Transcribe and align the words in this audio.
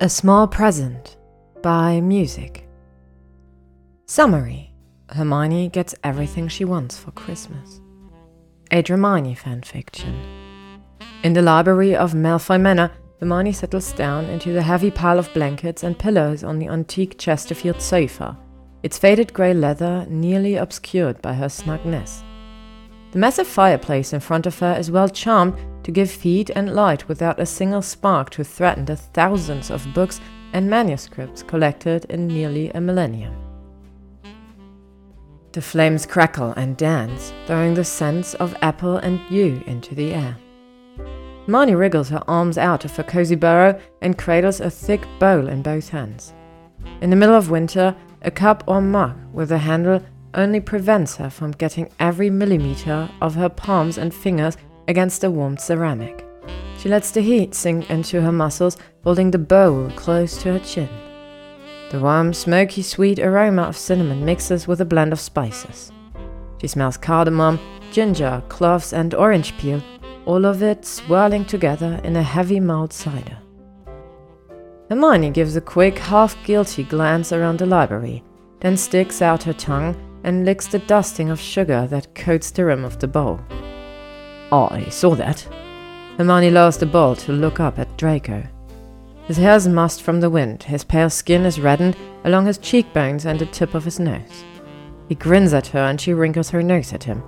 A 0.00 0.08
Small 0.08 0.46
Present 0.46 1.16
by 1.60 2.00
Musyc. 2.00 2.62
Summary 4.06 4.72
Hermione 5.08 5.70
gets 5.70 5.92
everything 6.04 6.46
she 6.46 6.64
wants 6.64 6.96
for 6.96 7.10
Christmas. 7.10 7.80
A 8.70 8.80
Dramione 8.80 9.36
fanfiction. 9.36 10.14
In 11.24 11.32
the 11.32 11.42
library 11.42 11.96
of 11.96 12.12
Malfoy 12.12 12.60
Manor, 12.60 12.92
Hermione 13.18 13.50
settles 13.50 13.92
down 13.92 14.26
into 14.26 14.52
the 14.52 14.62
heavy 14.62 14.92
pile 14.92 15.18
of 15.18 15.34
blankets 15.34 15.82
and 15.82 15.98
pillows 15.98 16.44
on 16.44 16.60
the 16.60 16.68
antique 16.68 17.18
Chesterfield 17.18 17.82
sofa, 17.82 18.38
its 18.84 18.98
faded 18.98 19.32
grey 19.32 19.52
leather 19.52 20.06
nearly 20.08 20.54
obscured 20.54 21.20
by 21.20 21.34
her 21.34 21.48
snugness. 21.48 22.22
The 23.10 23.18
massive 23.18 23.48
fireplace 23.48 24.12
in 24.12 24.20
front 24.20 24.46
of 24.46 24.60
her 24.60 24.76
is 24.78 24.92
well 24.92 25.08
charmed 25.08 25.58
to 25.88 25.92
give 25.92 26.10
heat 26.10 26.50
and 26.50 26.74
light 26.74 27.08
without 27.08 27.40
a 27.40 27.46
single 27.46 27.80
spark 27.80 28.28
to 28.28 28.44
threaten 28.44 28.84
the 28.84 28.94
thousands 28.94 29.70
of 29.70 29.94
books 29.94 30.20
and 30.52 30.68
manuscripts 30.68 31.42
collected 31.42 32.04
in 32.10 32.26
nearly 32.26 32.68
a 32.72 32.80
millennium. 32.80 33.34
The 35.52 35.62
flames 35.62 36.04
crackle 36.04 36.52
and 36.58 36.76
dance, 36.76 37.32
throwing 37.46 37.72
the 37.72 37.84
scents 37.84 38.34
of 38.34 38.54
apple 38.60 38.98
and 38.98 39.18
yew 39.30 39.62
into 39.66 39.94
the 39.94 40.12
air. 40.12 40.36
Marnie 41.46 41.74
wriggles 41.74 42.10
her 42.10 42.22
arms 42.28 42.58
out 42.58 42.84
of 42.84 42.94
her 42.96 43.02
cozy 43.02 43.34
burrow 43.34 43.80
and 44.02 44.18
cradles 44.18 44.60
a 44.60 44.68
thick 44.68 45.06
bowl 45.18 45.48
in 45.48 45.62
both 45.62 45.88
hands. 45.88 46.34
In 47.00 47.08
the 47.08 47.16
middle 47.16 47.34
of 47.34 47.48
winter, 47.48 47.96
a 48.20 48.30
cup 48.30 48.62
or 48.66 48.82
mug 48.82 49.16
with 49.32 49.50
a 49.52 49.56
handle 49.56 50.04
only 50.34 50.60
prevents 50.60 51.16
her 51.16 51.30
from 51.30 51.52
getting 51.52 51.88
every 51.98 52.28
millimeter 52.28 53.08
of 53.22 53.36
her 53.36 53.48
palms 53.48 53.96
and 53.96 54.12
fingers 54.12 54.58
against 54.88 55.20
the 55.20 55.30
warm 55.30 55.56
ceramic. 55.56 56.24
She 56.78 56.88
lets 56.88 57.10
the 57.10 57.20
heat 57.20 57.54
sink 57.54 57.90
into 57.90 58.22
her 58.22 58.32
muscles, 58.32 58.76
holding 59.04 59.30
the 59.30 59.38
bowl 59.38 59.90
close 59.96 60.42
to 60.42 60.54
her 60.54 60.58
chin. 60.58 60.88
The 61.90 62.00
warm, 62.00 62.34
smoky, 62.34 62.82
sweet 62.82 63.18
aroma 63.18 63.62
of 63.62 63.76
cinnamon 63.76 64.24
mixes 64.24 64.66
with 64.66 64.80
a 64.80 64.84
blend 64.84 65.12
of 65.12 65.20
spices. 65.20 65.92
She 66.60 66.66
smells 66.66 66.96
cardamom, 66.96 67.58
ginger, 67.92 68.42
cloves, 68.48 68.92
and 68.92 69.14
orange 69.14 69.56
peel, 69.58 69.82
all 70.26 70.44
of 70.44 70.62
it 70.62 70.84
swirling 70.84 71.44
together 71.44 72.00
in 72.04 72.16
a 72.16 72.22
heavy 72.22 72.60
mulled 72.60 72.92
cider. 72.92 73.38
Hermione 74.90 75.30
gives 75.30 75.56
a 75.56 75.60
quick, 75.60 75.98
half 75.98 76.36
guilty 76.44 76.82
glance 76.82 77.32
around 77.32 77.58
the 77.58 77.66
library, 77.66 78.22
then 78.60 78.76
sticks 78.76 79.22
out 79.22 79.42
her 79.42 79.52
tongue 79.52 79.96
and 80.24 80.44
licks 80.44 80.66
the 80.66 80.78
dusting 80.80 81.30
of 81.30 81.40
sugar 81.40 81.86
that 81.86 82.14
coats 82.14 82.50
the 82.50 82.64
rim 82.64 82.84
of 82.84 82.98
the 82.98 83.08
bowl. 83.08 83.40
I 84.52 84.88
saw 84.88 85.14
that. 85.14 85.40
Hermione 86.16 86.50
lowers 86.50 86.78
the 86.78 86.86
bowl 86.86 87.14
to 87.16 87.32
look 87.32 87.60
up 87.60 87.78
at 87.78 87.96
Draco. 87.96 88.42
His 89.26 89.36
hair 89.36 89.56
is 89.56 89.68
mussed 89.68 90.02
from 90.02 90.20
the 90.20 90.30
wind, 90.30 90.62
his 90.62 90.84
pale 90.84 91.10
skin 91.10 91.44
is 91.44 91.60
reddened 91.60 91.96
along 92.24 92.46
his 92.46 92.58
cheekbones 92.58 93.26
and 93.26 93.38
the 93.38 93.46
tip 93.46 93.74
of 93.74 93.84
his 93.84 94.00
nose. 94.00 94.44
He 95.08 95.14
grins 95.14 95.52
at 95.52 95.66
her 95.68 95.80
and 95.80 96.00
she 96.00 96.14
wrinkles 96.14 96.50
her 96.50 96.62
nose 96.62 96.92
at 96.92 97.04
him. 97.04 97.22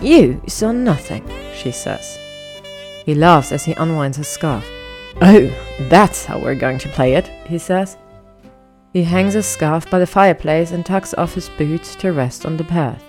You 0.00 0.40
saw 0.46 0.72
nothing, 0.72 1.28
she 1.54 1.72
says. 1.72 2.18
He 3.04 3.14
laughs 3.14 3.52
as 3.52 3.64
he 3.64 3.72
unwinds 3.72 4.16
his 4.16 4.28
scarf. 4.28 4.64
Oh, 5.20 5.50
that's 5.88 6.24
how 6.24 6.38
we're 6.38 6.54
going 6.54 6.78
to 6.78 6.88
play 6.88 7.14
it, 7.14 7.26
he 7.46 7.58
says. 7.58 7.96
He 8.92 9.04
hangs 9.04 9.34
his 9.34 9.46
scarf 9.46 9.90
by 9.90 9.98
the 9.98 10.06
fireplace 10.06 10.70
and 10.70 10.86
tucks 10.86 11.14
off 11.14 11.34
his 11.34 11.48
boots 11.50 11.94
to 11.96 12.12
rest 12.12 12.46
on 12.46 12.56
the 12.56 12.64
path. 12.64 13.02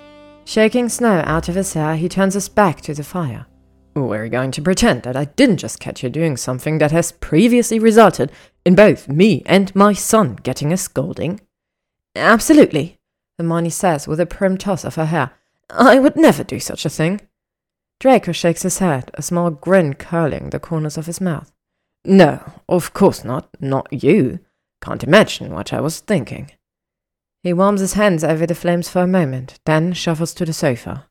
Shaking 0.46 0.90
snow 0.90 1.22
out 1.26 1.48
of 1.48 1.56
his 1.56 1.74
hair, 1.74 1.96
he 1.96 2.10
turns 2.10 2.34
his 2.34 2.50
back 2.50 2.82
to 2.82 2.94
the 2.94 3.04
fire. 3.04 3.46
We're 3.94 4.30
going 4.30 4.52
to 4.52 4.62
pretend 4.62 5.04
that 5.04 5.18
I 5.18 5.26
didn't 5.26 5.58
just 5.58 5.80
catch 5.80 6.02
you 6.02 6.10
doing 6.10 6.38
something 6.38 6.78
that 6.78 6.92
has 6.92 7.12
previously 7.12 7.78
resulted 7.78 8.32
in 8.66 8.74
both 8.74 9.10
me 9.10 9.44
and 9.46 9.76
my 9.76 9.94
son 9.94 10.38
getting 10.44 10.72
a 10.72 10.78
scolding. 10.78 11.42
Absolutely, 12.16 13.00
Hermione 13.38 13.70
says 13.70 14.08
with 14.08 14.20
a 14.20 14.26
prim 14.26 14.58
toss 14.58 14.86
of 14.86 14.96
her 14.96 15.06
hair. 15.06 15.32
I 15.70 16.00
would 16.00 16.16
never 16.16 16.44
do 16.44 16.60
such 16.60 16.86
a 16.86 16.90
thing. 16.90 17.22
Draco 18.00 18.32
shakes 18.32 18.64
his 18.64 18.80
head, 18.80 19.12
a 19.14 19.22
small 19.22 19.52
grin 19.52 19.94
curling 19.94 20.50
the 20.50 20.60
corners 20.60 20.98
of 20.98 21.06
his 21.06 21.22
mouth. 21.22 21.52
No, 22.06 22.42
of 22.68 22.94
course 22.94 23.24
not. 23.24 23.50
Not 23.60 23.92
you. 23.92 24.40
Can't 24.82 25.04
imagine 25.04 25.54
what 25.54 25.72
I 25.72 25.82
was 25.82 26.00
thinking. 26.00 26.52
He 27.44 27.54
warms 27.54 27.82
his 27.82 27.94
hands 27.94 28.24
over 28.24 28.46
the 28.46 28.56
flames 28.56 28.90
for 28.90 29.02
a 29.02 29.08
moment, 29.08 29.60
then 29.66 29.94
shuffles 29.94 30.34
to 30.36 30.46
the 30.46 30.54
sofa. 30.54 31.08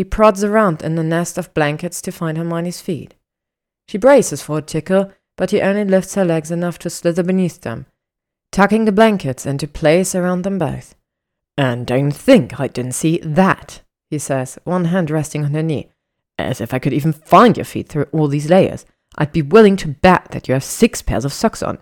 He 0.00 0.04
prods 0.04 0.42
around 0.42 0.80
in 0.80 0.94
the 0.94 1.04
nest 1.04 1.36
of 1.36 1.52
blankets 1.52 2.00
to 2.00 2.10
find 2.10 2.38
Hermione's 2.38 2.80
feet. 2.80 3.16
She 3.86 3.98
braces 3.98 4.40
for 4.40 4.56
a 4.56 4.62
tickle, 4.62 5.12
but 5.36 5.50
he 5.50 5.60
only 5.60 5.84
lifts 5.84 6.14
her 6.14 6.24
legs 6.24 6.50
enough 6.50 6.78
to 6.78 6.88
slither 6.88 7.22
beneath 7.22 7.60
them, 7.60 7.84
tucking 8.50 8.86
the 8.86 8.92
blankets 8.92 9.44
into 9.44 9.68
place 9.68 10.14
around 10.14 10.40
them 10.40 10.58
both. 10.58 10.94
And 11.58 11.86
don't 11.86 12.12
think 12.12 12.58
I 12.58 12.66
didn't 12.66 12.94
see 12.94 13.18
that, 13.18 13.82
he 14.08 14.18
says, 14.18 14.58
one 14.64 14.86
hand 14.86 15.10
resting 15.10 15.44
on 15.44 15.52
her 15.52 15.62
knee. 15.62 15.90
As 16.38 16.62
if 16.62 16.72
I 16.72 16.78
could 16.78 16.94
even 16.94 17.12
find 17.12 17.58
your 17.58 17.66
feet 17.66 17.90
through 17.90 18.06
all 18.10 18.26
these 18.26 18.48
layers. 18.48 18.86
I'd 19.18 19.32
be 19.32 19.42
willing 19.42 19.76
to 19.76 19.88
bet 19.88 20.30
that 20.30 20.48
you 20.48 20.54
have 20.54 20.64
six 20.64 21.02
pairs 21.02 21.26
of 21.26 21.32
socks 21.34 21.62
on. 21.62 21.76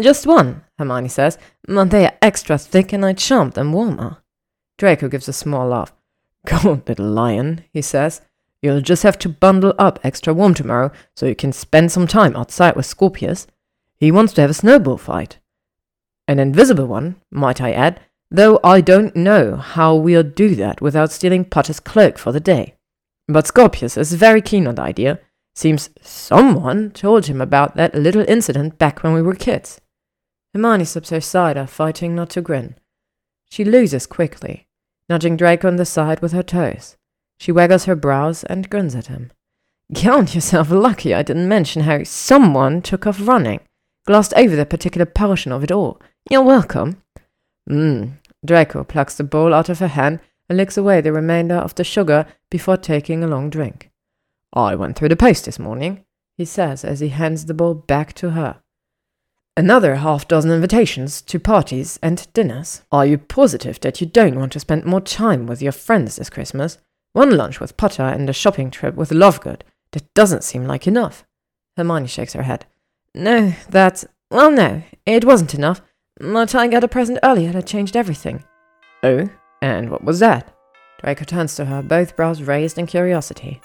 Just 0.00 0.26
one, 0.26 0.64
Hermione 0.78 1.10
says, 1.10 1.36
but 1.68 1.90
they 1.90 2.06
are 2.06 2.16
extra 2.22 2.56
thick 2.56 2.94
and 2.94 3.04
I'd 3.04 3.18
chomp 3.18 3.52
them 3.52 3.74
warmer. 3.74 4.22
Draco 4.78 5.08
gives 5.08 5.28
a 5.28 5.34
small 5.34 5.68
laugh. 5.68 5.92
Go, 6.46 6.82
little 6.86 7.06
lion, 7.06 7.64
he 7.72 7.82
says. 7.82 8.20
You'll 8.60 8.80
just 8.80 9.02
have 9.02 9.18
to 9.18 9.28
bundle 9.28 9.74
up 9.78 9.98
extra 10.04 10.32
warm 10.32 10.54
tomorrow 10.54 10.92
so 11.16 11.26
you 11.26 11.34
can 11.34 11.52
spend 11.52 11.90
some 11.90 12.06
time 12.06 12.36
outside 12.36 12.76
with 12.76 12.86
Scorpius. 12.86 13.46
He 13.96 14.12
wants 14.12 14.32
to 14.34 14.40
have 14.40 14.50
a 14.50 14.54
snowball 14.54 14.98
fight. 14.98 15.38
An 16.28 16.38
invisible 16.38 16.86
one, 16.86 17.16
might 17.30 17.60
I 17.60 17.72
add, 17.72 18.00
though 18.30 18.60
I 18.62 18.80
don't 18.80 19.14
know 19.16 19.56
how 19.56 19.94
we'll 19.96 20.22
do 20.22 20.54
that 20.54 20.80
without 20.80 21.10
stealing 21.10 21.44
Potter's 21.44 21.80
cloak 21.80 22.18
for 22.18 22.30
the 22.30 22.40
day. 22.40 22.74
But 23.26 23.46
Scorpius 23.46 23.96
is 23.96 24.14
very 24.14 24.40
keen 24.40 24.66
on 24.66 24.76
the 24.76 24.82
idea. 24.82 25.20
Seems 25.54 25.90
someone 26.00 26.90
told 26.92 27.26
him 27.26 27.40
about 27.40 27.76
that 27.76 27.94
little 27.94 28.24
incident 28.26 28.78
back 28.78 29.02
when 29.02 29.12
we 29.12 29.22
were 29.22 29.34
kids. 29.34 29.80
Hermione 30.54 30.84
slips 30.84 31.10
her 31.10 31.20
cider, 31.20 31.66
fighting 31.66 32.14
not 32.14 32.30
to 32.30 32.40
grin. 32.40 32.76
She 33.50 33.64
loses 33.64 34.06
quickly 34.06 34.66
nudging 35.08 35.36
Draco 35.36 35.68
on 35.68 35.76
the 35.76 35.84
side 35.84 36.20
with 36.20 36.32
her 36.32 36.42
toes. 36.42 36.96
She 37.38 37.52
waggles 37.52 37.86
her 37.86 37.96
brows 37.96 38.44
and 38.44 38.70
grins 38.70 38.94
at 38.94 39.08
him. 39.08 39.32
Count 39.94 40.34
yourself 40.34 40.70
lucky 40.70 41.12
I 41.12 41.22
didn't 41.22 41.48
mention 41.48 41.82
how 41.82 42.04
someone 42.04 42.82
took 42.82 43.06
off 43.06 43.26
running. 43.26 43.60
Glossed 44.06 44.32
over 44.36 44.56
the 44.56 44.66
particular 44.66 45.06
portion 45.06 45.52
of 45.52 45.62
it 45.62 45.70
all. 45.70 46.00
You're 46.30 46.42
welcome. 46.42 47.02
Mmm. 47.68 48.18
Draco 48.44 48.84
plucks 48.84 49.16
the 49.16 49.24
bowl 49.24 49.52
out 49.52 49.68
of 49.68 49.80
her 49.80 49.88
hand 49.88 50.20
and 50.48 50.56
licks 50.56 50.76
away 50.76 51.00
the 51.00 51.12
remainder 51.12 51.54
of 51.54 51.74
the 51.74 51.84
sugar 51.84 52.26
before 52.50 52.76
taking 52.76 53.22
a 53.22 53.28
long 53.28 53.50
drink. 53.50 53.90
I 54.52 54.74
went 54.74 54.96
through 54.96 55.10
the 55.10 55.16
post 55.16 55.44
this 55.44 55.58
morning, 55.58 56.04
he 56.36 56.44
says 56.44 56.84
as 56.84 57.00
he 57.00 57.08
hands 57.08 57.46
the 57.46 57.54
bowl 57.54 57.74
back 57.74 58.12
to 58.14 58.30
her. 58.30 58.61
Another 59.54 59.96
half 59.96 60.26
dozen 60.26 60.50
invitations 60.50 61.20
to 61.20 61.38
parties 61.38 61.98
and 62.02 62.26
dinners. 62.32 62.80
Are 62.90 63.04
you 63.04 63.18
positive 63.18 63.78
that 63.80 64.00
you 64.00 64.06
don't 64.06 64.38
want 64.38 64.52
to 64.52 64.60
spend 64.60 64.86
more 64.86 65.02
time 65.02 65.46
with 65.46 65.60
your 65.60 65.72
friends 65.72 66.16
this 66.16 66.30
Christmas? 66.30 66.78
One 67.12 67.36
lunch 67.36 67.60
with 67.60 67.76
Potter 67.76 68.02
and 68.02 68.30
a 68.30 68.32
shopping 68.32 68.70
trip 68.70 68.94
with 68.94 69.10
Lovegood. 69.10 69.60
That 69.92 70.14
doesn't 70.14 70.44
seem 70.44 70.64
like 70.66 70.86
enough. 70.86 71.26
Hermione 71.76 72.06
shakes 72.06 72.32
her 72.32 72.44
head. 72.44 72.64
No, 73.14 73.52
that's. 73.68 74.06
Well, 74.30 74.50
no, 74.50 74.84
it 75.04 75.26
wasn't 75.26 75.52
enough. 75.52 75.82
But 76.18 76.54
I 76.54 76.66
got 76.68 76.84
a 76.84 76.88
present 76.88 77.18
earlier 77.22 77.52
that 77.52 77.66
changed 77.66 77.94
everything. 77.94 78.44
Oh, 79.02 79.28
and 79.60 79.90
what 79.90 80.02
was 80.02 80.18
that? 80.20 80.56
Draco 81.02 81.24
turns 81.24 81.56
to 81.56 81.66
her, 81.66 81.82
both 81.82 82.16
brows 82.16 82.40
raised 82.40 82.78
in 82.78 82.86
curiosity. 82.86 83.60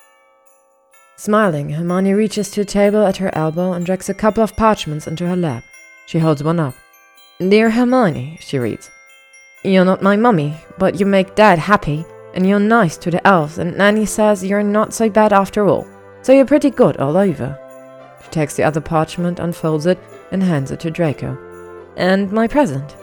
Smiling, 1.16 1.70
Hermione 1.70 2.14
reaches 2.14 2.52
to 2.52 2.62
a 2.62 2.66
table 2.66 3.06
at 3.06 3.18
her 3.18 3.34
elbow 3.34 3.72
and 3.72 3.86
drags 3.86 4.10
a 4.10 4.14
couple 4.14 4.44
of 4.44 4.58
parchments 4.58 5.08
into 5.08 5.26
her 5.26 5.36
lap. 5.38 5.64
She 6.08 6.20
holds 6.20 6.42
one 6.42 6.58
up. 6.58 6.74
Dear 7.38 7.70
Hermione, 7.70 8.38
she 8.40 8.58
reads, 8.58 8.90
You're 9.66 9.84
not 9.84 10.02
my 10.02 10.16
mummy, 10.16 10.56
but 10.78 10.98
you 10.98 11.06
make 11.06 11.36
Dad 11.36 11.60
happy, 11.60 12.06
and 12.34 12.48
you're 12.48 12.62
nice 12.62 12.96
to 13.00 13.12
the 13.12 13.28
elves, 13.28 13.58
and 13.58 13.78
Nanny 13.78 14.06
says 14.06 14.42
you're 14.42 14.64
not 14.64 14.94
so 14.94 15.10
bad 15.10 15.34
after 15.34 15.68
all, 15.68 15.86
so 16.22 16.32
you're 16.32 16.46
pretty 16.46 16.70
good 16.70 16.96
all 16.96 17.18
over. 17.18 17.60
She 18.24 18.30
takes 18.30 18.56
the 18.56 18.64
other 18.64 18.80
parchment, 18.80 19.40
unfolds 19.40 19.86
it, 19.86 20.00
and 20.32 20.42
hands 20.42 20.72
it 20.72 20.80
to 20.80 20.92
Draco. 20.92 21.38
And 21.98 22.32
my 22.32 22.48
present. 22.48 22.96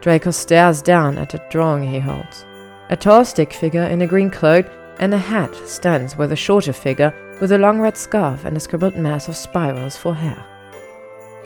Draco 0.00 0.32
stares 0.32 0.82
down 0.82 1.18
at 1.18 1.30
the 1.30 1.40
drawing 1.48 1.88
he 1.88 2.00
holds. 2.00 2.44
A 2.90 2.96
tall 2.96 3.24
stick 3.24 3.52
figure 3.52 3.84
in 3.84 4.02
a 4.02 4.06
green 4.06 4.30
cloak 4.30 4.66
and 4.98 5.14
a 5.14 5.18
hat 5.18 5.54
stands 5.64 6.16
with 6.16 6.32
a 6.32 6.36
shorter 6.36 6.72
figure 6.72 7.14
with 7.40 7.52
a 7.52 7.58
long 7.58 7.78
red 7.78 7.96
scarf 7.96 8.44
and 8.44 8.56
a 8.56 8.60
scribbled 8.60 8.96
mass 8.96 9.28
of 9.28 9.36
spirals 9.36 9.96
for 9.96 10.12
hair. 10.12 10.44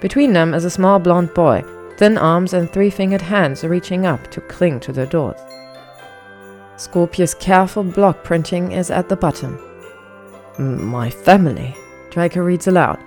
Between 0.01 0.33
them 0.33 0.55
is 0.55 0.65
a 0.65 0.71
small 0.71 0.99
blond 0.99 1.35
boy, 1.35 1.63
thin 1.97 2.17
arms 2.17 2.55
and 2.55 2.71
three 2.71 2.91
fingered 2.91 3.23
hands 3.23 3.63
reaching 3.65 4.07
up 4.07 4.31
to 4.31 4.41
cling 4.41 4.81
to 4.81 4.93
the 4.93 5.07
doors. 5.07 5.39
Scorpius' 6.77 7.35
careful 7.35 7.85
block 7.85 8.25
printing 8.25 8.73
is 8.73 8.91
at 8.91 9.09
the 9.09 9.17
bottom. 9.17 9.59
My 10.59 11.11
family, 11.11 11.77
Draco 12.11 12.41
reads 12.41 12.67
aloud. 12.67 12.99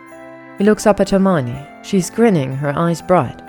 He 0.60 0.64
looks 0.64 0.86
up 0.86 1.00
at 1.00 1.10
Hermione. 1.10 1.68
She's 1.82 2.12
grinning, 2.12 2.54
her 2.54 2.78
eyes 2.78 3.02
bright. 3.02 3.42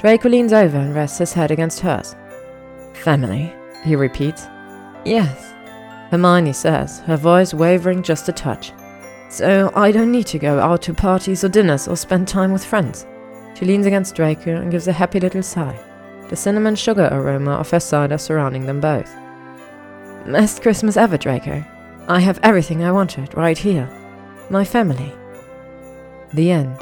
Draco 0.00 0.28
leans 0.30 0.52
over 0.54 0.78
and 0.78 0.94
rests 0.94 1.18
his 1.18 1.34
head 1.34 1.50
against 1.50 1.80
hers. 1.80 2.16
Family, 2.94 3.52
he 3.84 3.94
repeats. 3.94 4.46
Yes, 5.04 5.52
Hermione 6.10 6.54
says, 6.54 7.00
her 7.00 7.16
voice 7.16 7.52
wavering 7.52 8.02
just 8.02 8.28
a 8.28 8.32
touch. 8.32 8.72
So 9.28 9.70
I 9.74 9.92
don't 9.92 10.10
need 10.10 10.26
to 10.28 10.38
go 10.38 10.58
out 10.58 10.82
to 10.82 10.94
parties 10.94 11.44
or 11.44 11.48
dinners 11.48 11.86
or 11.86 11.96
spend 11.96 12.28
time 12.28 12.52
with 12.52 12.64
friends. 12.64 13.06
She 13.54 13.64
leans 13.64 13.86
against 13.86 14.14
Draco 14.14 14.56
and 14.56 14.70
gives 14.70 14.88
a 14.88 14.92
happy 14.92 15.20
little 15.20 15.42
sigh, 15.42 15.78
the 16.28 16.36
cinnamon 16.36 16.76
sugar 16.76 17.08
aroma 17.12 17.52
of 17.52 17.70
her 17.70 17.80
cider 17.80 18.16
surrounding 18.16 18.66
them 18.66 18.80
both. 18.80 19.12
Best 20.26 20.62
Christmas 20.62 20.96
ever, 20.96 21.18
Draco. 21.18 21.64
I 22.06 22.20
have 22.20 22.40
everything 22.42 22.84
I 22.84 22.92
wanted 22.92 23.34
right 23.34 23.58
here. 23.58 23.88
My 24.48 24.64
family. 24.64 25.12
The 26.32 26.50
end. 26.50 26.76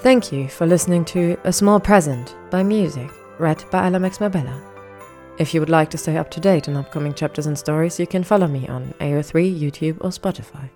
Thank 0.00 0.30
you 0.30 0.48
for 0.48 0.66
listening 0.66 1.04
to 1.06 1.36
A 1.44 1.52
Small 1.52 1.80
Present 1.80 2.36
by 2.50 2.62
Musyc, 2.62 3.12
read 3.38 3.64
by 3.70 3.90
LMX 3.90 4.20
Mabella. 4.20 4.62
If 5.38 5.52
you 5.52 5.60
would 5.60 5.70
like 5.70 5.90
to 5.90 5.98
stay 5.98 6.16
up 6.16 6.30
to 6.30 6.40
date 6.40 6.68
on 6.68 6.76
upcoming 6.76 7.14
chapters 7.14 7.46
and 7.46 7.58
stories, 7.58 7.98
you 7.98 8.06
can 8.06 8.22
follow 8.22 8.46
me 8.46 8.68
on 8.68 8.94
AO3, 9.00 9.58
YouTube, 9.58 9.96
or 10.00 10.10
Spotify. 10.10 10.68